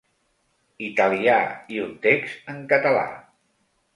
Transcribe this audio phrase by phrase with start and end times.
[0.85, 1.35] Italià
[1.75, 3.07] i un text en català.